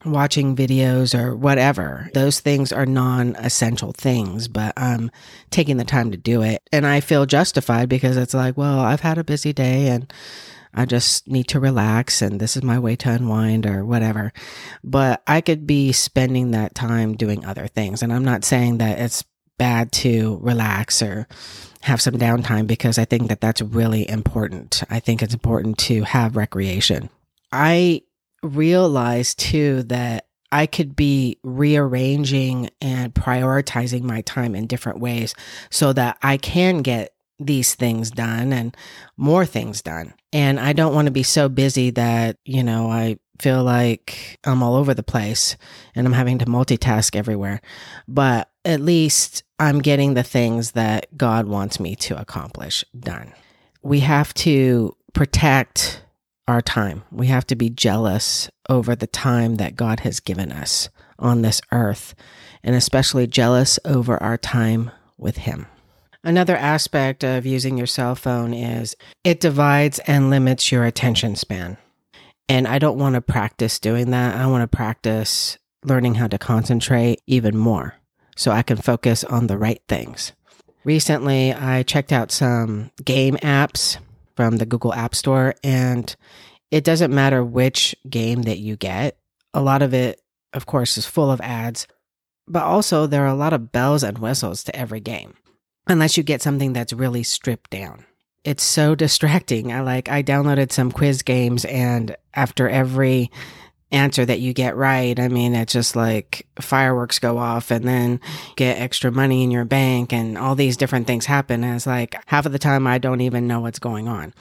watching 0.05 0.57
videos 0.57 1.17
or 1.17 1.37
whatever. 1.37 2.11
Those 2.15 2.41
things 2.41 2.73
are 2.73 2.87
non 2.87 3.37
essential 3.37 3.93
things, 3.93 4.49
but 4.49 4.73
I'm 4.77 5.09
taking 5.51 5.77
the 5.77 5.85
time 5.85 6.11
to 6.11 6.17
do 6.17 6.43
it. 6.43 6.63
And 6.73 6.85
I 6.85 6.99
feel 6.99 7.27
justified 7.27 7.89
because 7.89 8.17
it's 8.17 8.35
like, 8.35 8.57
well, 8.57 8.81
I've 8.81 9.01
had 9.01 9.19
a 9.19 9.25
busy 9.25 9.53
day 9.53 9.87
and 9.87 10.13
I 10.75 10.87
just 10.87 11.29
need 11.29 11.49
to 11.49 11.61
relax 11.61 12.23
and 12.23 12.41
this 12.41 12.57
is 12.57 12.63
my 12.63 12.79
way 12.79 12.97
to 12.97 13.11
unwind 13.11 13.67
or 13.67 13.85
whatever. 13.85 14.33
But 14.83 15.23
I 15.27 15.41
could 15.41 15.67
be 15.67 15.93
spending 15.93 16.53
that 16.53 16.75
time 16.75 17.15
doing 17.15 17.45
other 17.45 17.67
things. 17.67 18.03
And 18.03 18.13
I'm 18.13 18.25
not 18.25 18.45
saying 18.45 18.79
that 18.79 18.99
it's 18.99 19.25
bad 19.59 19.93
to 19.93 20.39
relax 20.43 21.03
or 21.03 21.29
have 21.83 22.01
some 22.01 22.15
downtime 22.15 22.67
because 22.67 22.99
I 22.99 23.05
think 23.05 23.29
that 23.29 23.41
that's 23.41 23.61
really 23.61 24.09
important. 24.09 24.83
I 24.89 25.01
think 25.01 25.23
it's 25.23 25.35
important 25.35 25.79
to 25.79 26.03
have 26.03 26.37
recreation. 26.37 27.11
I 27.53 28.03
realized 28.43 29.39
too 29.39 29.83
that 29.85 30.27
I 30.51 30.67
could 30.67 30.95
be 30.95 31.39
rearranging 31.43 32.71
and 32.81 33.15
prioritizing 33.15 34.03
my 34.03 34.21
time 34.23 34.55
in 34.55 34.67
different 34.67 35.01
ways 35.01 35.35
so 35.71 35.93
that 35.95 36.19
I 36.23 36.37
can 36.37 36.83
get 36.83 37.15
these 37.39 37.75
things 37.75 38.11
done 38.11 38.53
and 38.53 38.77
more 39.17 39.47
things 39.47 39.83
done. 39.83 40.15
And 40.33 40.59
I 40.59 40.73
don't 40.73 40.95
want 40.95 41.07
to 41.07 41.13
be 41.13 41.23
so 41.23 41.49
busy 41.49 41.91
that, 41.91 42.39
you 42.45 42.63
know, 42.63 42.91
I 42.91 43.19
feel 43.39 43.63
like 43.65 44.39
I'm 44.45 44.63
all 44.63 44.77
over 44.77 44.95
the 44.95 45.03
place 45.03 45.57
and 45.95 46.07
I'm 46.07 46.13
having 46.13 46.39
to 46.39 46.47
multitask 46.47 47.17
everywhere. 47.17 47.61
But 48.09 48.51
at 48.65 48.81
least 48.81 49.43
I'm 49.59 49.81
getting 49.81 50.15
the 50.15 50.23
things 50.23 50.73
that 50.73 51.17
God 51.17 51.47
wants 51.47 51.81
me 51.81 51.97
to 51.97 52.21
accomplish 52.21 52.85
done. 52.99 53.33
We 53.83 54.01
have 54.01 54.33
to 54.35 54.97
protect 55.13 56.03
our 56.49 56.63
time. 56.63 57.03
We 57.11 57.27
have 57.29 57.47
to 57.49 57.57
be 57.57 57.71
jealous 57.71 58.51
over 58.69 58.95
the 58.95 59.07
time 59.07 59.57
that 59.57 59.77
God 59.77 60.01
has 60.01 60.21
given 60.21 60.53
us 60.53 60.89
on 61.19 61.43
this 61.43 61.61
earth, 61.71 62.15
and 62.63 62.75
especially 62.75 63.27
jealous 63.27 63.79
over 63.85 64.21
our 64.23 64.37
time 64.37 64.91
with 65.17 65.39
Him. 65.39 65.67
Another 66.25 66.57
aspect 66.57 67.25
of 67.25 67.47
using 67.47 67.77
your 67.77 67.87
cell 67.87 68.15
phone 68.15 68.55
is 68.55 68.95
it 69.25 69.41
divides 69.41 69.99
and 70.01 70.31
limits 70.31 70.71
your 70.71 70.85
attention 70.85 71.35
span. 71.35 71.79
And 72.49 72.69
I 72.69 72.79
don't 72.79 72.99
want 72.99 73.17
to 73.17 73.21
practice 73.21 73.81
doing 73.81 74.11
that. 74.11 74.37
I 74.37 74.47
want 74.47 74.63
to 74.63 74.77
practice 74.77 75.59
learning 75.85 76.15
how 76.15 76.29
to 76.29 76.39
concentrate 76.39 77.21
even 77.27 77.57
more 77.57 77.97
so 78.37 78.53
I 78.53 78.63
can 78.63 78.77
focus 78.77 79.25
on 79.25 79.49
the 79.49 79.59
right 79.59 79.83
things. 79.89 80.33
Recently, 80.85 81.53
I 81.53 81.83
checked 81.83 82.13
out 82.13 82.31
some 82.31 82.93
game 83.05 83.37
apps 83.39 83.99
from 84.37 84.59
the 84.59 84.67
Google 84.67 84.95
App 84.95 85.17
Store, 85.17 85.55
and 85.65 86.15
it 86.71 86.85
doesn't 86.85 87.15
matter 87.15 87.45
which 87.45 87.97
game 88.09 88.43
that 88.43 88.59
you 88.59 88.77
get. 88.77 89.19
A 89.55 89.61
lot 89.63 89.83
of 89.83 89.93
it, 89.93 90.21
of 90.53 90.67
course, 90.67 90.97
is 90.97 91.07
full 91.07 91.33
of 91.33 91.41
ads, 91.41 91.89
but 92.47 92.63
also 92.63 93.07
there 93.07 93.25
are 93.25 93.29
a 93.29 93.35
lot 93.35 93.53
of 93.53 93.73
bells 93.73 94.05
and 94.05 94.19
whistles 94.19 94.63
to 94.65 94.77
every 94.77 95.01
game 95.01 95.35
unless 95.87 96.17
you 96.17 96.23
get 96.23 96.43
something 96.43 96.73
that's 96.73 96.93
really 96.93 97.23
stripped 97.23 97.71
down. 97.71 98.05
It's 98.45 98.63
so 98.63 98.95
distracting. 99.05 99.73
I 99.73 99.81
like 99.81 100.09
I 100.09 100.23
downloaded 100.23 100.73
some 100.73 100.93
quiz 100.93 101.23
games 101.23 101.65
and 101.65 102.17
after 102.35 102.69
every 102.69 103.31
answer 103.91 104.25
that 104.25 104.41
you 104.41 104.55
get 104.55 104.75
right, 104.75 105.21
I 105.21 105.29
mean 105.29 105.55
it's 105.55 105.73
just 105.75 105.95
like 105.95 106.47
fireworks 106.61 107.19
go 107.19 107.37
off 107.37 107.71
and 107.71 107.87
then 107.87 108.21
get 108.57 108.79
extra 108.79 109.13
money 109.13 109.43
in 109.43 109.51
your 109.51 109.67
bank 109.67 110.13
and 110.13 110.39
all 110.39 110.55
these 110.55 110.79
different 110.79 111.07
things 111.07 111.27
happen. 111.27 111.63
And 111.63 111.77
it's 111.77 111.87
like 111.87 112.17
half 112.27 112.47
of 112.47 112.53
the 112.53 112.59
time 112.59 112.87
I 112.87 112.99
don't 112.99 113.21
even 113.21 113.47
know 113.47 113.61
what's 113.61 113.79
going 113.79 114.09
on. 114.09 114.33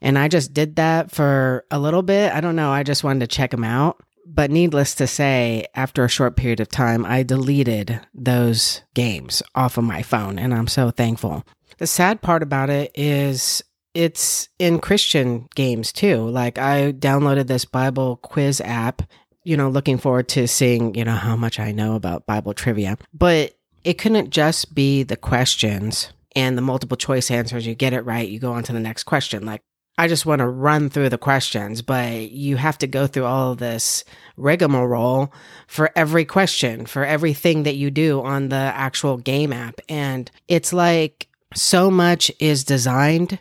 And 0.00 0.18
I 0.18 0.28
just 0.28 0.54
did 0.54 0.76
that 0.76 1.10
for 1.10 1.64
a 1.70 1.78
little 1.78 2.02
bit. 2.02 2.32
I 2.32 2.40
don't 2.40 2.56
know. 2.56 2.70
I 2.70 2.84
just 2.84 3.02
wanted 3.04 3.20
to 3.20 3.26
check 3.26 3.50
them 3.50 3.64
out. 3.64 4.00
But 4.24 4.50
needless 4.50 4.94
to 4.96 5.06
say, 5.06 5.66
after 5.74 6.04
a 6.04 6.08
short 6.08 6.36
period 6.36 6.60
of 6.60 6.68
time, 6.68 7.04
I 7.04 7.22
deleted 7.22 8.00
those 8.14 8.82
games 8.94 9.42
off 9.54 9.78
of 9.78 9.84
my 9.84 10.02
phone, 10.02 10.38
and 10.38 10.54
I'm 10.54 10.68
so 10.68 10.90
thankful. 10.90 11.44
The 11.78 11.86
sad 11.86 12.22
part 12.22 12.42
about 12.42 12.70
it 12.70 12.92
is 12.94 13.62
it's 13.94 14.48
in 14.58 14.78
Christian 14.78 15.48
games 15.54 15.92
too. 15.92 16.28
Like 16.28 16.58
I 16.58 16.92
downloaded 16.92 17.46
this 17.46 17.64
Bible 17.64 18.16
quiz 18.16 18.60
app, 18.60 19.02
you 19.44 19.56
know, 19.56 19.68
looking 19.68 19.98
forward 19.98 20.28
to 20.28 20.46
seeing, 20.46 20.94
you 20.94 21.04
know, 21.04 21.16
how 21.16 21.36
much 21.36 21.58
I 21.58 21.72
know 21.72 21.94
about 21.94 22.26
Bible 22.26 22.54
trivia. 22.54 22.96
But 23.12 23.54
it 23.84 23.94
couldn't 23.94 24.30
just 24.30 24.74
be 24.74 25.02
the 25.02 25.16
questions 25.16 26.12
and 26.34 26.56
the 26.56 26.62
multiple 26.62 26.96
choice 26.96 27.30
answers. 27.30 27.66
You 27.66 27.74
get 27.74 27.92
it 27.92 28.02
right, 28.02 28.28
you 28.28 28.38
go 28.38 28.52
on 28.52 28.62
to 28.64 28.72
the 28.72 28.80
next 28.80 29.04
question. 29.04 29.44
Like 29.44 29.62
I 29.98 30.08
just 30.08 30.24
want 30.24 30.38
to 30.40 30.48
run 30.48 30.88
through 30.88 31.10
the 31.10 31.18
questions, 31.18 31.82
but 31.82 32.30
you 32.30 32.56
have 32.56 32.78
to 32.78 32.86
go 32.86 33.06
through 33.06 33.26
all 33.26 33.52
of 33.52 33.58
this 33.58 34.04
rigmarole 34.36 35.32
for 35.66 35.90
every 35.94 36.24
question, 36.24 36.86
for 36.86 37.04
everything 37.04 37.64
that 37.64 37.76
you 37.76 37.90
do 37.90 38.22
on 38.22 38.48
the 38.48 38.56
actual 38.56 39.18
game 39.18 39.52
app. 39.52 39.80
And 39.88 40.30
it's 40.48 40.72
like 40.72 41.28
so 41.54 41.90
much 41.90 42.32
is 42.38 42.64
designed 42.64 43.38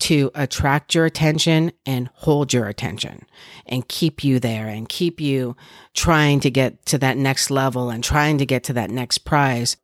to 0.00 0.30
attract 0.34 0.94
your 0.94 1.04
attention 1.04 1.72
and 1.84 2.08
hold 2.14 2.54
your 2.54 2.66
attention 2.66 3.26
and 3.66 3.86
keep 3.86 4.24
you 4.24 4.40
there 4.40 4.66
and 4.66 4.88
keep 4.88 5.20
you 5.20 5.54
trying 5.92 6.40
to 6.40 6.50
get 6.50 6.86
to 6.86 6.96
that 6.96 7.18
next 7.18 7.50
level 7.50 7.90
and 7.90 8.02
trying 8.02 8.38
to 8.38 8.46
get 8.46 8.64
to 8.64 8.72
that 8.72 8.90
next 8.90 9.18
prize. 9.18 9.76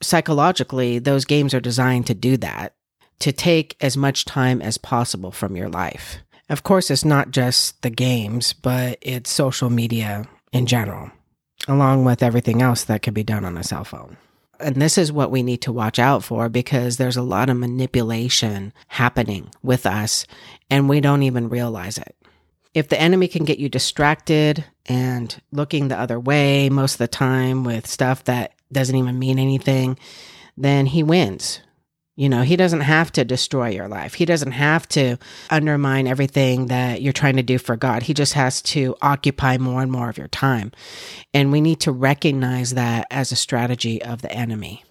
Psychologically, 0.00 0.98
those 0.98 1.26
games 1.26 1.52
are 1.52 1.60
designed 1.60 2.06
to 2.06 2.14
do 2.14 2.38
that 2.38 2.74
to 3.20 3.32
take 3.32 3.76
as 3.80 3.96
much 3.96 4.24
time 4.24 4.62
as 4.62 4.78
possible 4.78 5.30
from 5.30 5.56
your 5.56 5.68
life. 5.68 6.18
Of 6.48 6.62
course, 6.62 6.90
it's 6.90 7.04
not 7.04 7.30
just 7.30 7.82
the 7.82 7.90
games, 7.90 8.52
but 8.52 8.98
it's 9.02 9.30
social 9.30 9.68
media 9.68 10.26
in 10.52 10.66
general, 10.66 11.10
along 11.66 12.04
with 12.04 12.22
everything 12.22 12.62
else 12.62 12.84
that 12.84 13.02
can 13.02 13.12
be 13.12 13.22
done 13.22 13.44
on 13.44 13.58
a 13.58 13.62
cell 13.62 13.84
phone. 13.84 14.16
And 14.60 14.76
this 14.76 14.98
is 14.98 15.12
what 15.12 15.30
we 15.30 15.42
need 15.42 15.62
to 15.62 15.72
watch 15.72 15.98
out 15.98 16.24
for 16.24 16.48
because 16.48 16.96
there's 16.96 17.16
a 17.16 17.22
lot 17.22 17.48
of 17.48 17.56
manipulation 17.56 18.72
happening 18.88 19.50
with 19.62 19.86
us 19.86 20.26
and 20.70 20.88
we 20.88 21.00
don't 21.00 21.22
even 21.22 21.48
realize 21.48 21.98
it. 21.98 22.16
If 22.74 22.88
the 22.88 23.00
enemy 23.00 23.28
can 23.28 23.44
get 23.44 23.58
you 23.58 23.68
distracted 23.68 24.64
and 24.86 25.40
looking 25.52 25.88
the 25.88 25.98
other 25.98 26.18
way 26.18 26.68
most 26.70 26.94
of 26.94 26.98
the 26.98 27.08
time 27.08 27.62
with 27.62 27.86
stuff 27.86 28.24
that 28.24 28.52
doesn't 28.72 28.96
even 28.96 29.18
mean 29.18 29.38
anything, 29.38 29.96
then 30.56 30.86
he 30.86 31.02
wins 31.02 31.60
you 32.18 32.28
know, 32.28 32.42
he 32.42 32.56
doesn't 32.56 32.80
have 32.80 33.12
to 33.12 33.24
destroy 33.24 33.68
your 33.68 33.86
life. 33.86 34.14
He 34.14 34.24
doesn't 34.24 34.50
have 34.50 34.88
to 34.88 35.18
undermine 35.50 36.08
everything 36.08 36.66
that 36.66 37.00
you're 37.00 37.12
trying 37.12 37.36
to 37.36 37.44
do 37.44 37.58
for 37.58 37.76
God. 37.76 38.02
He 38.02 38.12
just 38.12 38.32
has 38.32 38.60
to 38.62 38.96
occupy 39.00 39.56
more 39.56 39.82
and 39.82 39.92
more 39.92 40.08
of 40.08 40.18
your 40.18 40.26
time. 40.26 40.72
And 41.32 41.52
we 41.52 41.60
need 41.60 41.78
to 41.80 41.92
recognize 41.92 42.74
that 42.74 43.06
as 43.12 43.30
a 43.30 43.36
strategy 43.36 44.02
of 44.02 44.20
the 44.20 44.32
enemy. 44.32 44.82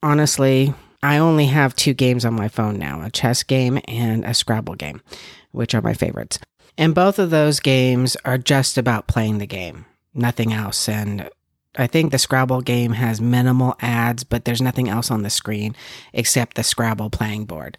Honestly, 0.00 0.74
I 1.02 1.18
only 1.18 1.46
have 1.46 1.74
two 1.74 1.92
games 1.92 2.24
on 2.24 2.34
my 2.34 2.46
phone 2.46 2.78
now 2.78 3.02
a 3.02 3.10
chess 3.10 3.42
game 3.42 3.80
and 3.88 4.24
a 4.24 4.32
Scrabble 4.32 4.76
game, 4.76 5.02
which 5.50 5.74
are 5.74 5.82
my 5.82 5.92
favorites. 5.92 6.38
And 6.78 6.94
both 6.94 7.18
of 7.18 7.30
those 7.30 7.58
games 7.58 8.16
are 8.24 8.38
just 8.38 8.78
about 8.78 9.08
playing 9.08 9.38
the 9.38 9.46
game, 9.48 9.86
nothing 10.14 10.52
else. 10.52 10.88
And 10.88 11.30
I 11.76 11.86
think 11.86 12.10
the 12.10 12.18
Scrabble 12.18 12.60
game 12.60 12.92
has 12.92 13.20
minimal 13.20 13.76
ads, 13.80 14.24
but 14.24 14.44
there's 14.44 14.62
nothing 14.62 14.88
else 14.88 15.10
on 15.10 15.22
the 15.22 15.30
screen 15.30 15.74
except 16.12 16.56
the 16.56 16.62
Scrabble 16.62 17.10
playing 17.10 17.44
board. 17.44 17.78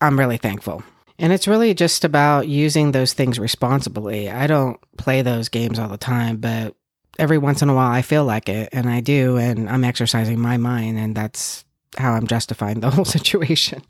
I'm 0.00 0.18
really 0.18 0.36
thankful. 0.36 0.82
And 1.18 1.32
it's 1.32 1.48
really 1.48 1.74
just 1.74 2.04
about 2.04 2.46
using 2.46 2.92
those 2.92 3.12
things 3.12 3.38
responsibly. 3.38 4.30
I 4.30 4.46
don't 4.46 4.78
play 4.96 5.22
those 5.22 5.48
games 5.48 5.78
all 5.78 5.88
the 5.88 5.96
time, 5.96 6.36
but 6.36 6.76
every 7.18 7.38
once 7.38 7.60
in 7.60 7.68
a 7.68 7.74
while 7.74 7.90
I 7.90 8.02
feel 8.02 8.24
like 8.24 8.48
it, 8.48 8.68
and 8.72 8.88
I 8.88 9.00
do, 9.00 9.36
and 9.36 9.68
I'm 9.68 9.84
exercising 9.84 10.38
my 10.38 10.56
mind, 10.56 10.98
and 10.98 11.16
that's 11.16 11.64
how 11.96 12.12
I'm 12.12 12.26
justifying 12.26 12.80
the 12.80 12.90
whole 12.90 13.04
situation. 13.04 13.82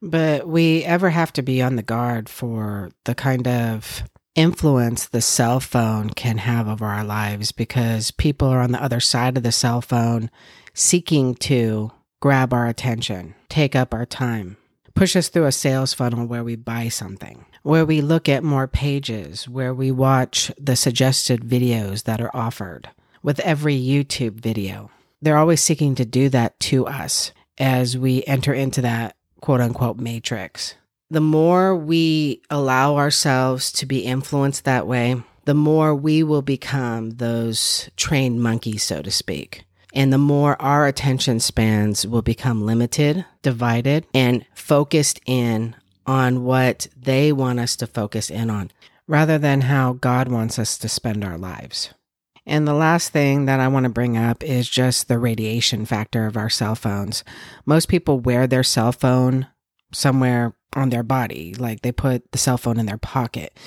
but 0.00 0.46
we 0.46 0.84
ever 0.84 1.10
have 1.10 1.32
to 1.34 1.42
be 1.42 1.62
on 1.62 1.76
the 1.76 1.82
guard 1.82 2.28
for 2.28 2.90
the 3.04 3.14
kind 3.14 3.48
of 3.48 4.04
influence 4.36 5.06
the 5.06 5.22
cell 5.22 5.58
phone 5.58 6.10
can 6.10 6.38
have 6.38 6.68
over 6.68 6.84
our 6.84 7.02
lives 7.02 7.50
because 7.50 8.10
people 8.12 8.46
are 8.48 8.60
on 8.60 8.70
the 8.70 8.82
other 8.82 9.00
side 9.00 9.36
of 9.36 9.42
the 9.42 9.50
cell 9.50 9.80
phone 9.80 10.30
seeking 10.74 11.34
to 11.34 11.90
grab 12.20 12.52
our 12.52 12.66
attention, 12.66 13.34
take 13.48 13.74
up 13.74 13.94
our 13.94 14.04
time, 14.06 14.58
push 14.94 15.16
us 15.16 15.28
through 15.28 15.46
a 15.46 15.52
sales 15.52 15.94
funnel 15.94 16.26
where 16.26 16.44
we 16.44 16.54
buy 16.54 16.88
something, 16.88 17.46
where 17.62 17.86
we 17.86 18.00
look 18.02 18.28
at 18.28 18.44
more 18.44 18.68
pages, 18.68 19.48
where 19.48 19.74
we 19.74 19.90
watch 19.90 20.52
the 20.58 20.76
suggested 20.76 21.40
videos 21.40 22.04
that 22.04 22.20
are 22.20 22.34
offered 22.36 22.90
with 23.22 23.40
every 23.40 23.76
YouTube 23.76 24.34
video. 24.34 24.90
They're 25.22 25.38
always 25.38 25.62
seeking 25.62 25.94
to 25.94 26.04
do 26.04 26.28
that 26.28 26.60
to 26.60 26.86
us 26.86 27.32
as 27.58 27.96
we 27.96 28.22
enter 28.24 28.52
into 28.52 28.82
that 28.82 29.16
quote 29.40 29.62
unquote 29.62 29.96
matrix 29.98 30.74
the 31.10 31.20
more 31.20 31.76
we 31.76 32.42
allow 32.50 32.96
ourselves 32.96 33.70
to 33.72 33.86
be 33.86 34.00
influenced 34.00 34.64
that 34.64 34.86
way, 34.86 35.22
the 35.44 35.54
more 35.54 35.94
we 35.94 36.22
will 36.22 36.42
become 36.42 37.10
those 37.10 37.88
trained 37.96 38.42
monkeys, 38.42 38.82
so 38.82 39.02
to 39.02 39.10
speak. 39.10 39.64
And 39.94 40.12
the 40.12 40.18
more 40.18 40.60
our 40.60 40.86
attention 40.86 41.40
spans 41.40 42.06
will 42.06 42.22
become 42.22 42.66
limited, 42.66 43.24
divided, 43.42 44.06
and 44.12 44.44
focused 44.54 45.20
in 45.24 45.76
on 46.06 46.44
what 46.44 46.88
they 46.96 47.32
want 47.32 47.60
us 47.60 47.76
to 47.76 47.86
focus 47.86 48.28
in 48.28 48.50
on, 48.50 48.70
rather 49.06 49.38
than 49.38 49.62
how 49.62 49.94
God 49.94 50.28
wants 50.28 50.58
us 50.58 50.76
to 50.78 50.88
spend 50.88 51.24
our 51.24 51.38
lives. 51.38 51.94
And 52.44 52.66
the 52.66 52.74
last 52.74 53.10
thing 53.10 53.46
that 53.46 53.58
I 53.58 53.68
want 53.68 53.84
to 53.84 53.90
bring 53.90 54.16
up 54.16 54.44
is 54.44 54.68
just 54.68 55.08
the 55.08 55.18
radiation 55.18 55.86
factor 55.86 56.26
of 56.26 56.36
our 56.36 56.50
cell 56.50 56.74
phones. 56.74 57.24
Most 57.64 57.88
people 57.88 58.20
wear 58.20 58.46
their 58.46 58.62
cell 58.62 58.92
phone 58.92 59.46
somewhere 59.92 60.54
on 60.74 60.90
their 60.90 61.02
body, 61.02 61.54
like 61.54 61.82
they 61.82 61.92
put 61.92 62.30
the 62.32 62.38
cell 62.38 62.58
phone 62.58 62.78
in 62.78 62.86
their 62.86 62.98
pocket. 62.98 63.58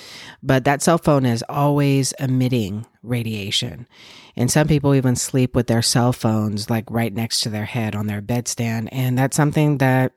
But 0.42 0.64
that 0.64 0.82
cell 0.82 0.98
phone 0.98 1.26
is 1.26 1.44
always 1.48 2.12
emitting 2.12 2.86
radiation. 3.02 3.88
And 4.36 4.50
some 4.50 4.68
people 4.68 4.94
even 4.94 5.16
sleep 5.16 5.54
with 5.56 5.66
their 5.66 5.82
cell 5.82 6.12
phones 6.12 6.70
like 6.70 6.84
right 6.90 7.12
next 7.12 7.40
to 7.40 7.48
their 7.48 7.64
head 7.64 7.96
on 7.96 8.06
their 8.06 8.22
bedstand. 8.22 8.88
And 8.92 9.18
that's 9.18 9.36
something 9.36 9.78
that 9.78 10.12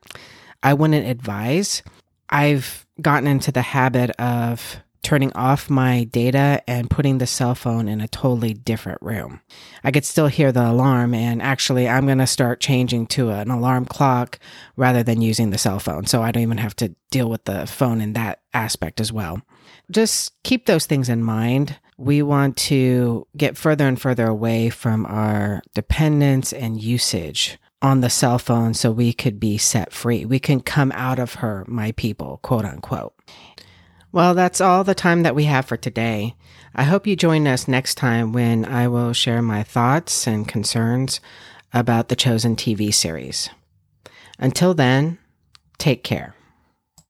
I 0.62 0.74
wouldn't 0.74 1.06
advise. 1.06 1.82
I've 2.30 2.86
gotten 3.00 3.26
into 3.26 3.50
the 3.52 3.62
habit 3.62 4.10
of 4.20 4.76
turning 5.04 5.32
off 5.34 5.70
my 5.70 6.04
data 6.04 6.62
and 6.66 6.90
putting 6.90 7.18
the 7.18 7.26
cell 7.26 7.54
phone 7.54 7.86
in 7.86 8.00
a 8.00 8.08
totally 8.08 8.54
different 8.54 9.00
room. 9.02 9.40
I 9.84 9.90
could 9.90 10.04
still 10.04 10.26
hear 10.26 10.50
the 10.50 10.70
alarm, 10.70 11.14
and 11.14 11.40
actually, 11.40 11.88
I'm 11.88 12.06
going 12.06 12.18
to 12.18 12.26
start 12.26 12.60
changing 12.60 13.06
to 13.08 13.30
an 13.30 13.50
alarm 13.50 13.84
clock 13.84 14.38
rather 14.76 15.02
than 15.02 15.20
using 15.20 15.50
the 15.50 15.58
cell 15.58 15.78
phone. 15.78 16.06
So 16.06 16.22
I 16.22 16.32
don't 16.32 16.42
even 16.42 16.58
have 16.58 16.74
to 16.76 16.94
deal 17.10 17.28
with 17.28 17.44
the 17.44 17.66
phone 17.66 18.00
in 18.00 18.14
that 18.14 18.40
aspect 18.52 19.00
as 19.00 19.12
well. 19.12 19.42
Just 19.90 20.32
keep 20.42 20.66
those 20.66 20.86
things 20.86 21.08
in 21.08 21.22
mind. 21.22 21.78
We 21.96 22.22
want 22.22 22.56
to 22.56 23.26
get 23.36 23.56
further 23.56 23.86
and 23.86 24.00
further 24.00 24.26
away 24.26 24.70
from 24.70 25.06
our 25.06 25.62
dependence 25.74 26.52
and 26.52 26.82
usage 26.82 27.58
on 27.84 28.00
the 28.00 28.08
cell 28.08 28.38
phone 28.38 28.72
so 28.72 28.90
we 28.90 29.12
could 29.12 29.38
be 29.38 29.58
set 29.58 29.92
free. 29.92 30.24
We 30.24 30.38
can 30.38 30.60
come 30.60 30.90
out 30.92 31.18
of 31.18 31.34
her, 31.34 31.64
my 31.68 31.92
people, 31.92 32.40
quote 32.42 32.64
unquote. 32.64 33.14
Well, 34.14 34.34
that's 34.34 34.60
all 34.60 34.84
the 34.84 34.94
time 34.94 35.24
that 35.24 35.34
we 35.34 35.46
have 35.46 35.66
for 35.66 35.76
today. 35.76 36.36
I 36.72 36.84
hope 36.84 37.04
you 37.04 37.16
join 37.16 37.48
us 37.48 37.66
next 37.66 37.96
time 37.96 38.32
when 38.32 38.64
I 38.64 38.86
will 38.86 39.12
share 39.12 39.42
my 39.42 39.64
thoughts 39.64 40.28
and 40.28 40.46
concerns 40.46 41.20
about 41.72 42.10
the 42.10 42.14
Chosen 42.14 42.54
TV 42.54 42.94
series. 42.94 43.50
Until 44.38 44.72
then, 44.72 45.18
take 45.78 46.04
care. 46.04 46.36